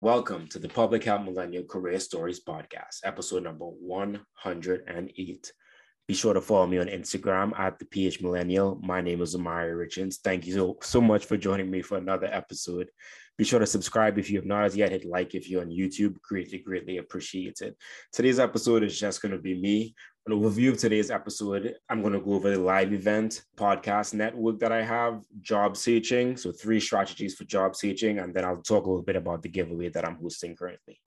[0.00, 5.52] Welcome to the Public Health Millennial Career Stories Podcast, episode number 108.
[6.06, 8.78] Be sure to follow me on Instagram at the PH Millennial.
[8.80, 10.18] My name is Omari Richins.
[10.22, 12.88] Thank you so, so much for joining me for another episode.
[13.38, 14.92] Be sure to subscribe if you have not as yet.
[14.92, 16.20] Hit like if you're on YouTube.
[16.22, 17.74] Greatly, greatly appreciated.
[18.12, 19.96] Today's episode is just going to be me
[20.28, 24.58] an overview of today's episode, I'm going to go over the live event podcast network
[24.58, 26.36] that I have, job searching.
[26.36, 28.18] So, three strategies for job searching.
[28.18, 31.00] And then I'll talk a little bit about the giveaway that I'm hosting currently.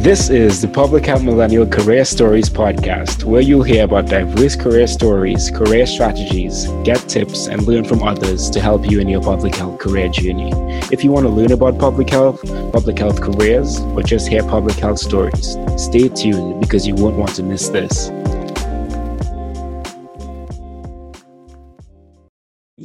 [0.00, 4.86] This is the Public Health Millennial Career Stories podcast, where you'll hear about diverse career
[4.86, 9.54] stories, career strategies, get tips, and learn from others to help you in your public
[9.54, 10.52] health career journey.
[10.90, 12.40] If you want to learn about public health,
[12.72, 17.34] public health careers, or just hear public health stories, stay tuned because you won't want
[17.34, 18.08] to miss this.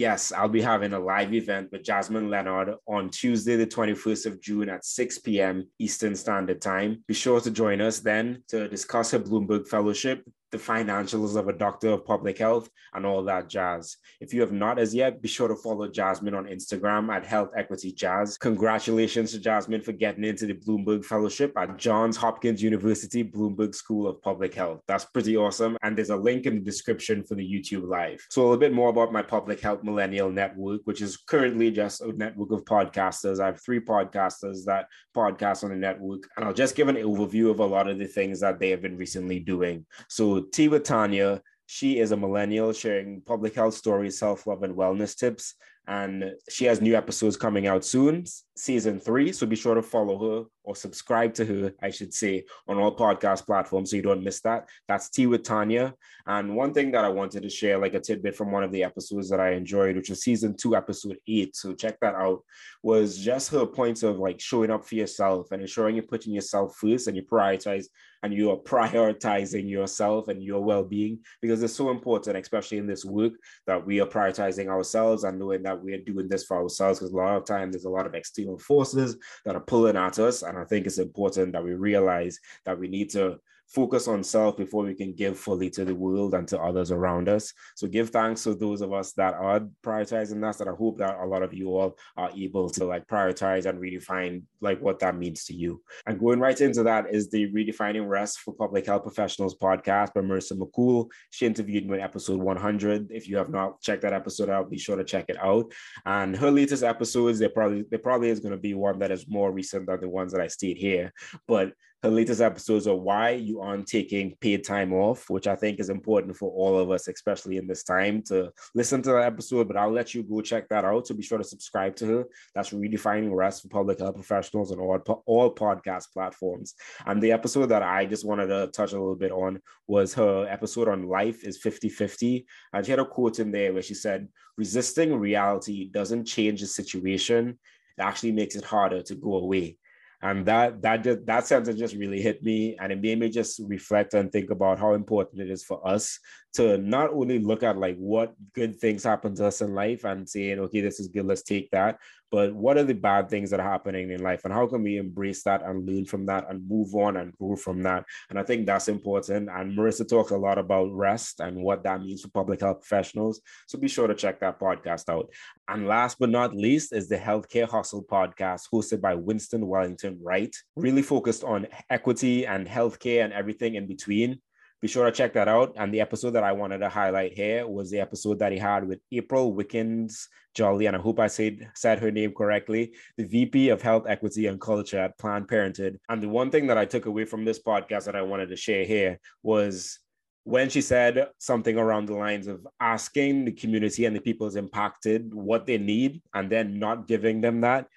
[0.05, 4.39] Yes, I'll be having a live event with Jasmine Leonard on Tuesday, the 21st of
[4.39, 5.67] June at 6 p.m.
[5.79, 7.03] Eastern Standard Time.
[7.07, 10.23] Be sure to join us then to discuss her Bloomberg Fellowship,
[10.55, 13.97] the financials of a doctor of public health, and all that jazz.
[14.21, 17.49] If you have not as yet, be sure to follow Jasmine on Instagram at Health
[17.57, 18.37] Equity Jazz.
[18.37, 24.07] Congratulations to Jasmine for getting into the Bloomberg Fellowship at Johns Hopkins University Bloomberg School
[24.07, 24.81] of Public Health.
[24.87, 25.77] That's pretty awesome.
[25.83, 28.25] And there's a link in the description for the YouTube Live.
[28.29, 32.01] So, a little bit more about my Public Health Millennial Network, which is currently just
[32.01, 33.39] a network of podcasters.
[33.39, 37.51] I have three podcasters that podcast on the network, and I'll just give an overview
[37.51, 39.85] of a lot of the things that they have been recently doing.
[40.07, 41.41] So, Tea with Tanya.
[41.67, 45.55] She is a millennial sharing public health stories, self love, and wellness tips
[45.87, 49.31] and she has new episodes coming out soon, season three.
[49.31, 52.95] So be sure to follow her or subscribe to her, I should say, on all
[52.95, 54.67] podcast platforms so you don't miss that.
[54.87, 55.93] That's Tea with Tanya.
[56.27, 58.83] And one thing that I wanted to share, like a tidbit from one of the
[58.83, 61.55] episodes that I enjoyed, which was season two, episode eight.
[61.55, 62.43] So check that out,
[62.81, 66.75] was just her points of like showing up for yourself and ensuring you're putting yourself
[66.75, 67.85] first and you prioritize
[68.25, 73.05] and you are prioritizing yourself and your well-being because it's so important, especially in this
[73.05, 73.33] work,
[73.67, 77.15] that we are prioritizing ourselves and knowing that we're doing this for ourselves because a
[77.15, 79.15] lot of times there's a lot of external forces
[79.45, 80.41] that are pulling at us.
[80.41, 84.57] And I think it's important that we realize that we need to focus on self
[84.57, 87.53] before we can give fully to the world and to others around us.
[87.75, 90.59] So give thanks to those of us that are prioritizing that.
[90.61, 93.79] And I hope that a lot of you all are able to like prioritize and
[93.79, 95.81] redefine like what that means to you.
[96.05, 100.21] And going right into that is the Redefining Rest for Public Health Professionals podcast by
[100.21, 101.09] Marissa McCool.
[101.31, 103.11] She interviewed me in episode 100.
[103.11, 105.71] If you have not checked that episode out, be sure to check it out.
[106.05, 109.27] And her latest episodes, they probably there probably is going to be one that is
[109.27, 111.13] more recent than the ones that I stayed here.
[111.47, 111.73] But
[112.05, 115.89] her latest episodes are why you aren't taking paid time off, which I think is
[115.89, 119.67] important for all of us, especially in this time, to listen to that episode.
[119.67, 121.07] But I'll let you go check that out.
[121.07, 122.25] So be sure to subscribe to her.
[122.53, 126.75] That's Redefining Rest for Public Health Professionals on all, all podcast platforms.
[127.07, 130.45] And the episode that I just wanted to touch a little bit on was her
[130.47, 132.45] episode on life is 50 50.
[132.73, 134.27] And she had a quote in there where she said,
[134.57, 137.57] Resisting reality doesn't change the situation,
[137.97, 139.77] it actually makes it harder to go away
[140.21, 142.75] and that that just, that sentence just really hit me.
[142.79, 146.19] And it made me just reflect and think about how important it is for us
[146.55, 150.27] to not only look at like what good things happen to us in life and
[150.27, 151.99] saying okay this is good let's take that
[152.35, 154.97] but what are the bad things that are happening in life and how can we
[154.97, 158.03] embrace that and learn from that and move on and grow from that?
[158.29, 159.49] And i think that's important.
[159.49, 163.39] And marissa talks a lot about rest and what that means for public health professionals.
[163.67, 165.29] So be sure to check that podcast out.
[165.69, 170.55] And last but not least is the healthcare hustle podcast hosted by winston wellington wright
[170.75, 174.41] really focused on equity and healthcare and everything in between
[174.81, 175.73] be sure to check that out.
[175.77, 178.87] And the episode that I wanted to highlight here was the episode that he had
[178.87, 183.69] with April Wickens Jolly, and I hope I said said her name correctly, the VP
[183.69, 185.99] of Health Equity and Culture at Planned Parenthood.
[186.09, 188.55] And the one thing that I took away from this podcast that I wanted to
[188.55, 189.99] share here was
[190.45, 195.33] when she said something around the lines of asking the community and the people's impacted
[195.33, 197.87] what they need and then not giving them that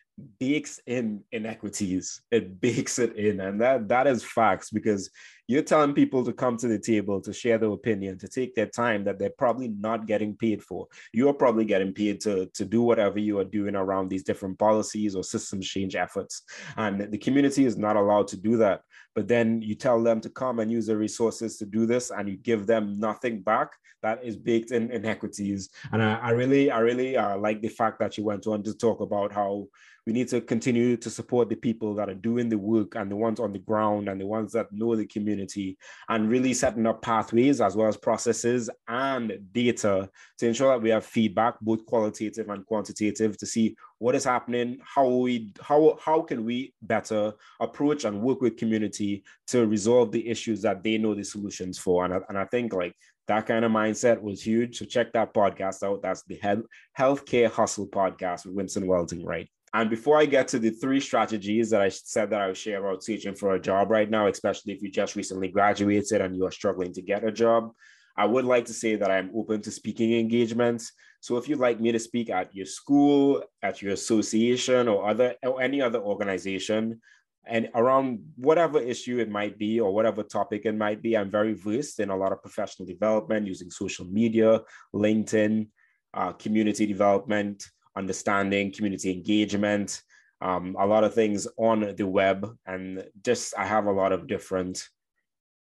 [0.40, 2.22] bakes in inequities.
[2.30, 3.40] It bakes it in.
[3.40, 5.10] And that that is facts because
[5.48, 8.66] you're telling people to come to the table to share their opinion, to take their
[8.66, 10.86] time that they're probably not getting paid for.
[11.14, 15.16] You're probably getting paid to, to do whatever you are doing around these different policies
[15.16, 16.42] or systems change efforts.
[16.76, 18.82] And the community is not allowed to do that.
[19.14, 22.28] But then you tell them to come and use the resources to do this and
[22.28, 23.72] you give them nothing back.
[24.02, 25.70] That is baked in inequities.
[25.92, 28.74] And I, I really, I really uh, like the fact that you went on to
[28.74, 29.66] talk about how
[30.08, 33.16] we need to continue to support the people that are doing the work and the
[33.16, 35.76] ones on the ground and the ones that know the community community
[36.08, 40.08] and really setting up pathways as well as processes and data
[40.38, 44.78] to ensure that we have feedback, both qualitative and quantitative, to see what is happening,
[44.82, 50.28] how we how how can we better approach and work with community to resolve the
[50.28, 52.04] issues that they know the solutions for.
[52.04, 52.94] And I, and I think like
[53.26, 54.78] that kind of mindset was huge.
[54.78, 56.02] So check that podcast out.
[56.02, 56.64] That's the Health
[56.98, 59.48] Healthcare Hustle podcast with Winston Welting, right?
[59.74, 62.84] And before I get to the three strategies that I said that I would share
[62.84, 66.46] about searching for a job right now, especially if you just recently graduated and you
[66.46, 67.72] are struggling to get a job,
[68.16, 70.92] I would like to say that I'm open to speaking engagements.
[71.20, 75.34] So if you'd like me to speak at your school, at your association, or other
[75.42, 77.00] or any other organization,
[77.46, 81.54] and around whatever issue it might be or whatever topic it might be, I'm very
[81.54, 84.60] versed in a lot of professional development using social media,
[84.94, 85.68] LinkedIn,
[86.14, 87.64] uh, community development,
[87.98, 90.02] understanding, community engagement,
[90.40, 92.48] um, a lot of things on the web.
[92.66, 94.88] And just I have a lot of different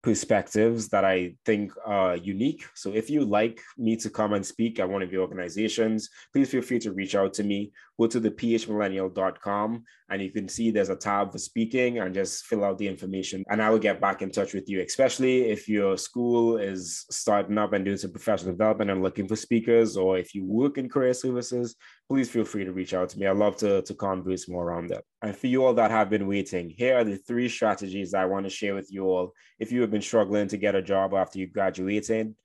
[0.03, 2.65] perspectives that I think are unique.
[2.73, 6.50] So if you like me to come and speak at one of your organizations, please
[6.50, 7.71] feel free to reach out to me.
[8.00, 12.45] Go to the phmillennial.com and you can see there's a tab for speaking and just
[12.45, 15.69] fill out the information and I will get back in touch with you, especially if
[15.69, 20.18] your school is starting up and doing some professional development and looking for speakers, or
[20.18, 21.75] if you work in career services,
[22.12, 23.25] please feel free to reach out to me.
[23.25, 25.06] I'd love to, to converse more around that.
[25.22, 28.46] And for you all that have been waiting, here are the three strategies I want
[28.46, 31.40] to share with you all if you have been struggling to get a job after
[31.40, 32.36] you graduated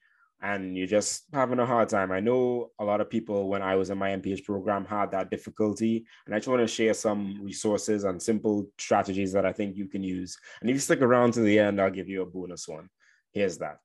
[0.40, 2.12] and you're just having a hard time.
[2.12, 5.30] I know a lot of people when I was in my MPH program had that
[5.30, 6.06] difficulty.
[6.26, 9.88] And I just want to share some resources and simple strategies that I think you
[9.88, 10.38] can use.
[10.60, 12.88] And if you stick around to the end, I'll give you a bonus one.
[13.32, 13.80] Here's that.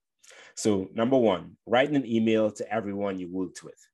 [0.56, 3.88] So, number one, write an email to everyone you worked with.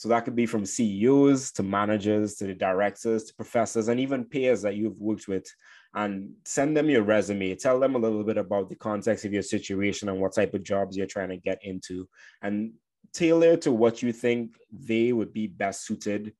[0.00, 4.24] So that could be from CEOs to managers to the directors to professors and even
[4.24, 5.46] peers that you've worked with.
[5.92, 7.54] And send them your resume.
[7.56, 10.62] Tell them a little bit about the context of your situation and what type of
[10.62, 12.08] jobs you're trying to get into.
[12.40, 12.72] And
[13.12, 16.32] tailor to what you think they would be best suited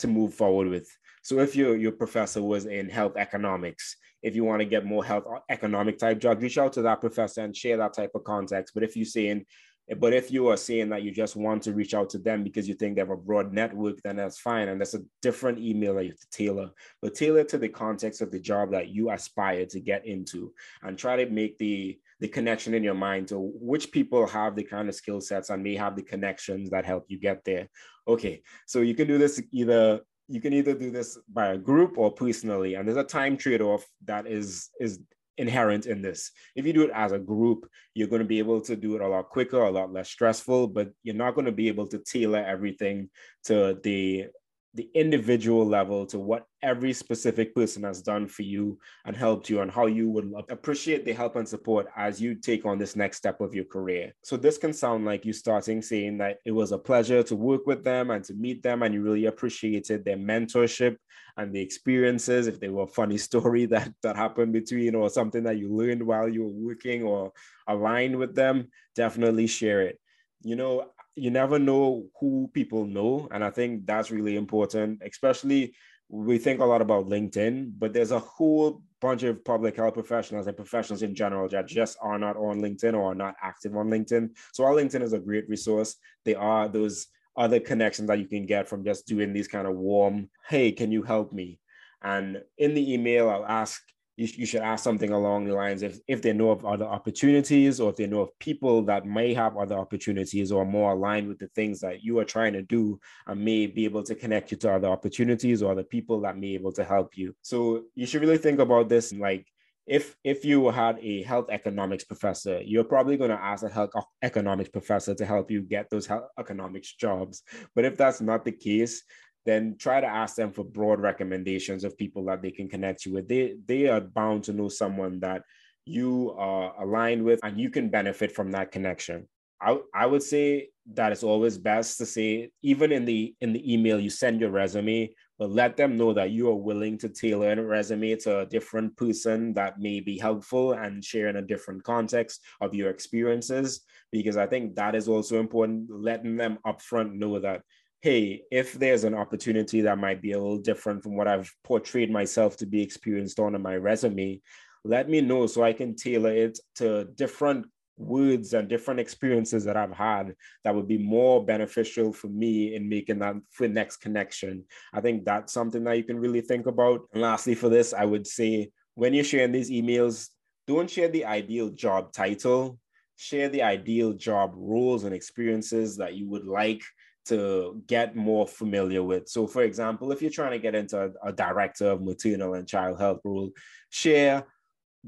[0.00, 0.90] to move forward with.
[1.22, 5.04] So if your your professor was in health economics, if you want to get more
[5.04, 8.74] health economic type jobs, reach out to that professor and share that type of context.
[8.74, 9.46] But if you're saying
[9.90, 12.42] Eh, but if you are saying that you just want to reach out to them
[12.42, 14.68] because you think they have a broad network, then that's fine.
[14.68, 16.70] And that's a different email that you have to tailor,
[17.02, 20.52] but tailor to the context of the job that you aspire to get into
[20.82, 24.62] and try to make the the connection in your mind to which people have the
[24.62, 27.66] kind of skill sets and may have the connections that help you get there.
[28.06, 31.98] Okay, so you can do this either you can either do this by a group
[31.98, 35.00] or personally and there's a time trade-off that is is
[35.40, 36.30] inherent in this.
[36.54, 39.00] If you do it as a group, you're going to be able to do it
[39.00, 41.98] a lot quicker, a lot less stressful, but you're not going to be able to
[41.98, 43.08] tailor everything
[43.44, 44.26] to the
[44.74, 49.60] the individual level to what every specific person has done for you and helped you
[49.60, 53.16] and how you would appreciate the help and support as you take on this next
[53.16, 54.12] step of your career.
[54.22, 57.66] So this can sound like you starting saying that it was a pleasure to work
[57.66, 60.96] with them and to meet them and you really appreciated their mentorship
[61.36, 65.42] and the experiences if they were a funny story that that happened between or something
[65.44, 67.32] that you learned while you were working or
[67.66, 69.98] aligned with them, definitely share it.
[70.42, 73.28] You know, you never know who people know.
[73.30, 75.74] And I think that's really important, especially
[76.08, 80.46] we think a lot about LinkedIn, but there's a whole bunch of public health professionals
[80.46, 83.88] and professionals in general that just are not on LinkedIn or are not active on
[83.88, 84.30] LinkedIn.
[84.52, 85.96] So our LinkedIn is a great resource.
[86.24, 89.76] There are those other connections that you can get from just doing these kind of
[89.76, 91.60] warm, hey, can you help me?
[92.02, 93.80] And in the email, I'll ask
[94.20, 97.80] you, you should ask something along the lines if, if they know of other opportunities
[97.80, 101.38] or if they know of people that may have other opportunities or more aligned with
[101.38, 104.58] the things that you are trying to do and may be able to connect you
[104.58, 107.34] to other opportunities or other people that may be able to help you.
[107.40, 109.46] So you should really think about this like
[109.86, 113.90] if if you had a health economics professor, you're probably going to ask a health
[114.22, 117.42] economics professor to help you get those health economics jobs.
[117.74, 119.02] But if that's not the case,
[119.46, 123.14] then try to ask them for broad recommendations of people that they can connect you
[123.14, 123.28] with.
[123.28, 125.42] They they are bound to know someone that
[125.86, 129.26] you are aligned with and you can benefit from that connection.
[129.60, 133.72] I, I would say that it's always best to say even in the in the
[133.72, 137.52] email you send your resume but let them know that you are willing to tailor
[137.52, 141.82] a resume to a different person that may be helpful and share in a different
[141.84, 147.38] context of your experiences because i think that is also important letting them upfront know
[147.38, 147.62] that
[148.02, 152.10] hey, if there's an opportunity that might be a little different from what I've portrayed
[152.10, 154.40] myself to be experienced on in my resume,
[154.84, 157.66] let me know so I can tailor it to different
[157.98, 162.88] words and different experiences that I've had that would be more beneficial for me in
[162.88, 164.64] making that for next connection.
[164.94, 167.02] I think that's something that you can really think about.
[167.12, 170.28] And lastly, for this, I would say when you're sharing these emails,
[170.66, 172.78] don't share the ideal job title,
[173.16, 176.82] share the ideal job roles and experiences that you would like
[177.26, 179.28] to get more familiar with.
[179.28, 182.66] So, for example, if you're trying to get into a, a director of maternal and
[182.66, 183.50] child health role,
[183.90, 184.44] share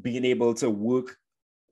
[0.00, 1.16] being able to work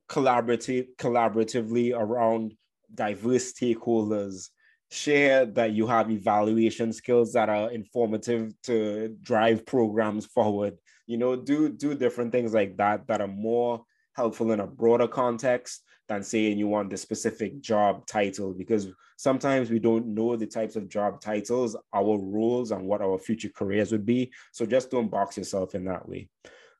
[0.09, 2.53] collaborative collaboratively around
[2.93, 4.49] diverse stakeholders
[4.91, 11.37] share that you have evaluation skills that are informative to drive programs forward you know
[11.37, 13.81] do do different things like that that are more
[14.13, 18.87] helpful in a broader context than saying you want the specific job title because
[19.17, 23.49] sometimes we don't know the types of job titles our roles and what our future
[23.55, 24.31] careers would be.
[24.51, 26.27] So just don't box yourself in that way.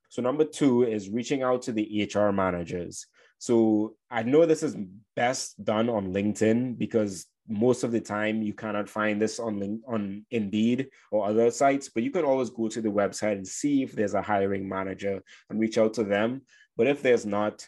[0.09, 3.07] So number two is reaching out to the hr managers.
[3.37, 4.75] So I know this is
[5.15, 10.25] best done on LinkedIn because most of the time you cannot find this on on
[10.31, 13.93] Indeed or other sites, but you can always go to the website and see if
[13.93, 16.41] there's a hiring manager and reach out to them.
[16.77, 17.67] But if there's not,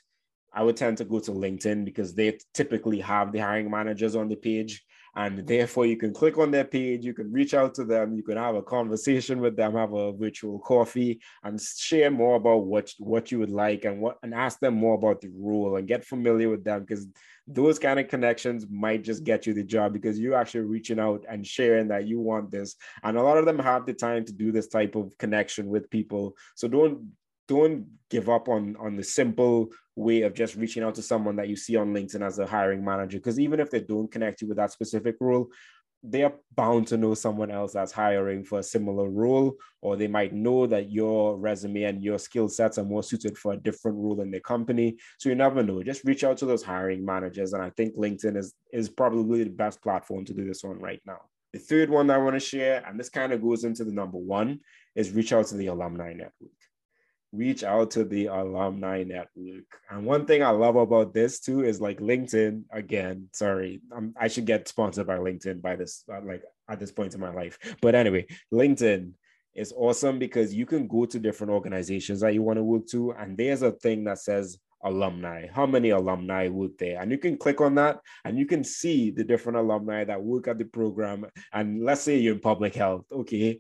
[0.54, 4.30] I would tend to go to LinkedIn because they typically have the hiring managers on
[4.30, 4.84] the page.
[5.16, 8.24] And therefore you can click on their page you can reach out to them you
[8.24, 12.92] can have a conversation with them have a virtual coffee and share more about what
[12.98, 16.04] what you would like and what and ask them more about the role and get
[16.04, 17.06] familiar with them because
[17.48, 21.26] those kind of connections might just get you the job because you're actually reaching out
[21.30, 22.76] and sharing that you want this.
[23.04, 25.90] And a lot of them have the time to do this type of connection with
[25.90, 26.36] people.
[26.56, 27.12] So don't
[27.48, 31.50] don't give up on on the simple way of just reaching out to someone that
[31.50, 33.18] you see on LinkedIn as a hiring manager.
[33.18, 35.50] Because even if they don't connect you with that specific role,
[36.04, 40.08] they are bound to know someone else that's hiring for a similar role, or they
[40.08, 43.98] might know that your resume and your skill sets are more suited for a different
[43.98, 44.98] role in the company.
[45.18, 45.82] So you never know.
[45.82, 47.54] Just reach out to those hiring managers.
[47.54, 51.02] And I think LinkedIn is, is probably the best platform to do this on right
[51.06, 51.20] now.
[51.54, 54.18] The third one I want to share, and this kind of goes into the number
[54.18, 54.60] one,
[54.96, 56.52] is reach out to the alumni network
[57.34, 59.66] reach out to the alumni network.
[59.90, 62.64] And one thing I love about this too is like LinkedIn.
[62.72, 66.92] Again, sorry, I'm, i should get sponsored by LinkedIn by this uh, like at this
[66.92, 67.58] point in my life.
[67.82, 69.12] But anyway, LinkedIn
[69.56, 73.12] is awesome because you can go to different organizations that you want to work to,
[73.14, 75.48] and there's a thing that says alumni.
[75.52, 77.02] How many alumni work there?
[77.02, 80.48] And you can click on that, and you can see the different alumni that work
[80.48, 81.26] at the program.
[81.52, 83.60] And let's say you're in public health, okay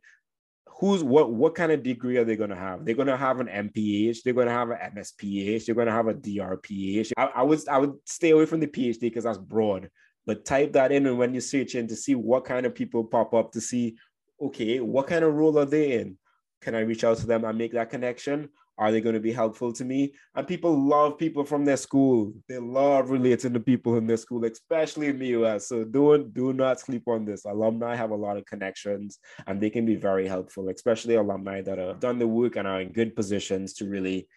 [0.79, 2.85] who's what what kind of degree are they going to have?
[2.85, 5.93] They're going to have an mph they're going to have an msph they're going to
[5.93, 9.37] have a drph I, I would i would stay away from the phd because that's
[9.37, 9.89] broad
[10.25, 13.03] but type that in and when you search in to see what kind of people
[13.03, 13.97] pop up to see
[14.41, 16.17] okay what kind of role are they in?
[16.61, 19.31] Can i reach out to them and make that connection are they going to be
[19.31, 20.13] helpful to me?
[20.35, 22.33] And people love people from their school.
[22.49, 25.67] They love relating to people in their school, especially in the US.
[25.67, 27.45] So don't do not sleep on this.
[27.45, 31.77] Alumni have a lot of connections and they can be very helpful, especially alumni that
[31.77, 34.27] have done the work and are in good positions to really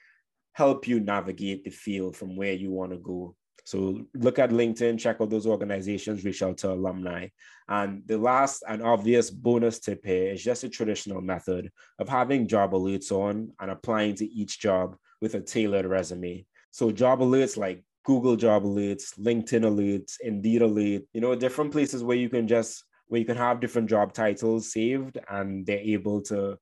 [0.53, 3.35] help you navigate the field from where you want to go
[3.67, 7.27] so look at LinkedIn, check out those organizations, reach out to alumni.
[7.69, 12.47] And the last and obvious bonus tip here is just a traditional method of having
[12.47, 16.47] job alerts on and applying to each job with a tailored resume.
[16.71, 22.05] So job alerts like Google job alerts, LinkedIn alerts, Indeed alert, you know, different places
[22.05, 26.23] where you can just where you can have different job titles saved and they're able
[26.23, 26.57] to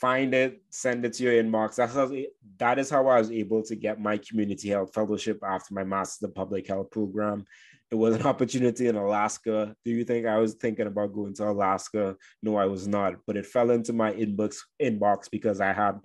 [0.00, 1.76] find it, send it to your inbox.
[1.76, 2.10] That's how,
[2.58, 6.28] that is how I was able to get my community health fellowship after my master's
[6.28, 7.44] in public health program.
[7.90, 9.74] It was an opportunity in Alaska.
[9.84, 12.16] Do you think I was thinking about going to Alaska?
[12.42, 13.16] No, I was not.
[13.26, 15.98] But it fell into my inbox inbox because I had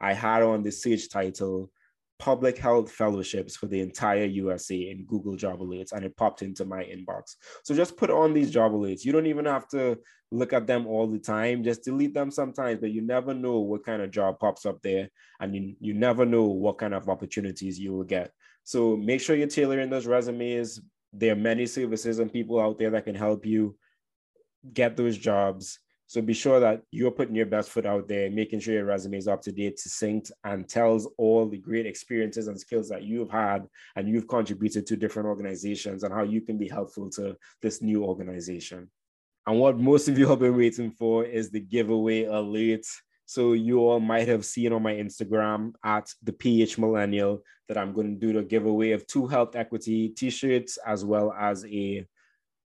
[0.00, 1.70] I had on the search title
[2.18, 6.64] public health fellowships for the entire USA in Google job alerts, and it popped into
[6.64, 7.36] my inbox.
[7.62, 9.04] So just put on these job alerts.
[9.04, 9.98] You don't even have to
[10.30, 11.62] look at them all the time.
[11.62, 15.08] Just delete them sometimes, but you never know what kind of job pops up there,
[15.40, 18.32] and you, you never know what kind of opportunities you will get.
[18.64, 20.80] So make sure you're tailoring those resumes.
[21.12, 23.76] There are many services and people out there that can help you
[24.74, 28.60] get those jobs so be sure that you're putting your best foot out there, making
[28.60, 32.58] sure your resume is up to date, succinct, and tells all the great experiences and
[32.58, 36.66] skills that you've had and you've contributed to different organizations and how you can be
[36.66, 38.90] helpful to this new organization.
[39.46, 42.86] And what most of you have been waiting for is the giveaway alert.
[43.26, 47.92] So you all might have seen on my Instagram at the PH Millennial that I'm
[47.92, 52.06] going to do the giveaway of two health equity t-shirts as well as a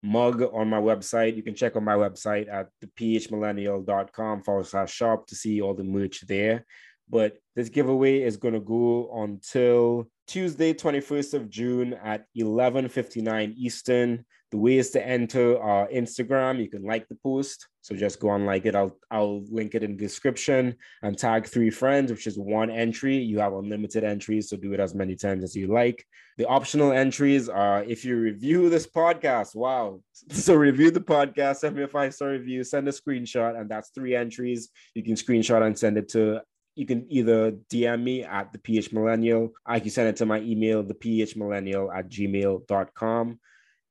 [0.06, 1.36] mug on my website.
[1.36, 5.84] You can check on my website at thephmillennial.com forward slash shop to see all the
[5.84, 6.64] merch there.
[7.08, 14.24] But this giveaway is going to go until Tuesday, 21st of June at 11:59 Eastern.
[14.52, 17.66] The ways to enter our Instagram, you can like the post.
[17.80, 18.74] So just go and like it.
[18.74, 23.16] I'll I'll link it in the description and tag three friends, which is one entry.
[23.16, 26.04] You have unlimited entries, so do it as many times as you like.
[26.38, 29.54] The optional entries are if you review this podcast.
[29.54, 30.00] Wow.
[30.30, 34.14] So review the podcast, send me a five-star review, send a screenshot, and that's three
[34.16, 34.70] entries.
[34.94, 36.40] You can screenshot and send it to
[36.76, 39.52] you can either DM me at the PH Millennial.
[39.64, 43.40] I can send it to my email, the PH Millennial at gmail.com.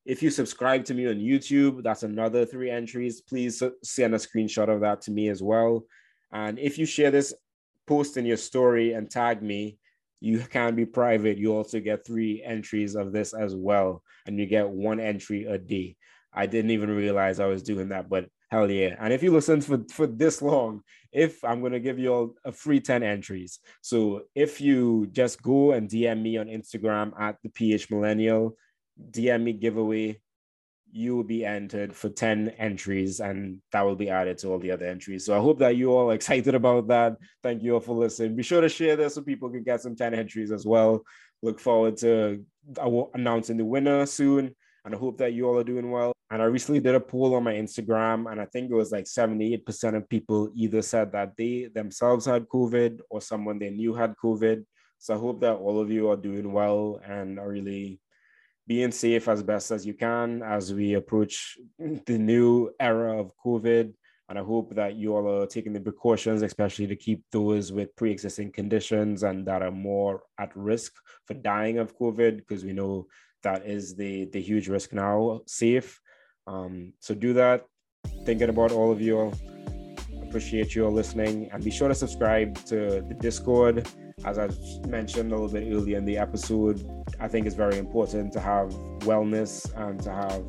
[0.04, 3.20] If you subscribe to me on YouTube, that's another three entries.
[3.20, 5.84] Please send a screenshot of that to me as well.
[6.32, 7.34] And if you share this
[7.88, 9.78] post in your story and tag me,
[10.20, 11.38] you can be private.
[11.38, 14.04] You also get three entries of this as well.
[14.26, 15.96] And you get one entry a day.
[16.32, 18.96] I didn't even realize I was doing that, but hell yeah.
[18.98, 22.34] And if you listen for, for this long, if I'm going to give you all
[22.44, 23.58] a free 10 entries.
[23.82, 28.56] So if you just go and DM me on Instagram at the PH Millennial,
[29.10, 30.20] DM me giveaway,
[30.92, 34.70] you will be entered for 10 entries and that will be added to all the
[34.70, 35.26] other entries.
[35.26, 37.16] So I hope that you all are excited about that.
[37.42, 38.36] Thank you all for listening.
[38.36, 41.02] Be sure to share this so people can get some 10 entries as well.
[41.42, 42.44] Look forward to
[43.14, 44.54] announcing the winner soon.
[44.84, 46.15] And I hope that you all are doing well.
[46.30, 49.04] And I recently did a poll on my Instagram, and I think it was like
[49.04, 54.16] 78% of people either said that they themselves had COVID or someone they knew had
[54.16, 54.64] COVID.
[54.98, 58.00] So I hope that all of you are doing well and are really
[58.66, 63.92] being safe as best as you can as we approach the new era of COVID.
[64.28, 67.94] And I hope that you all are taking the precautions, especially to keep those with
[67.94, 70.94] pre existing conditions and that are more at risk
[71.26, 73.06] for dying of COVID, because we know
[73.44, 76.00] that is the, the huge risk now, safe.
[76.46, 77.66] Um, so do that.
[78.24, 79.32] Thinking about all of you.
[80.22, 81.50] Appreciate you all listening.
[81.52, 83.86] And be sure to subscribe to the Discord
[84.24, 84.48] as I
[84.88, 86.80] mentioned a little bit earlier in the episode,
[87.20, 90.44] I think it's very important to have wellness and to have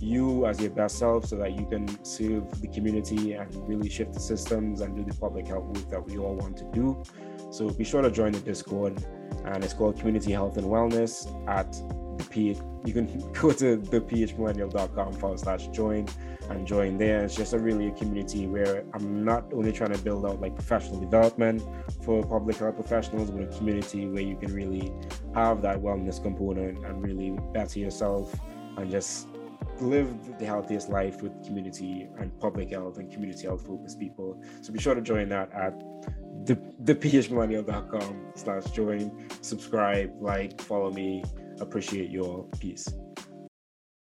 [0.00, 4.12] you as your best self so that you can serve the community and really shift
[4.12, 7.02] the systems and do the public health work that we all want to do.
[7.50, 9.02] So be sure to join the Discord
[9.46, 11.74] and it's called Community Health and Wellness at
[12.18, 12.58] the P.
[12.84, 16.06] You can go to thephmillennial.com forward slash join
[16.48, 17.24] and join there.
[17.24, 20.54] It's just a really a community where I'm not only trying to build out like
[20.54, 21.62] professional development
[22.04, 24.92] for public health professionals, but a community where you can really
[25.34, 28.34] have that wellness component and really better yourself
[28.76, 29.28] and just
[29.80, 34.40] live the healthiest life with community and public health and community health focused people.
[34.62, 35.78] So be sure to join that at
[36.46, 41.24] the thephmillennial.com slash join, subscribe, like, follow me.
[41.60, 42.88] Appreciate your peace.